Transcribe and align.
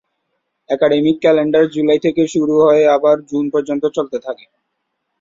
Academic 0.69 1.15
calendar 1.21 1.63
July 1.73 1.99
থেকে 2.05 2.21
শুরু 2.33 2.55
হয়ে 2.61 2.83
আবার 2.95 3.15
জুন 3.29 3.45
পর্যন্ত 3.53 3.83
চলতে 3.97 4.17
থাকে। 4.25 4.45